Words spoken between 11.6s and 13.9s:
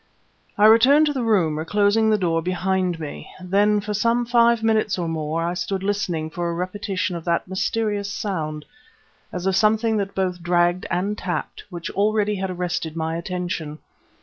which already had arrested my attention.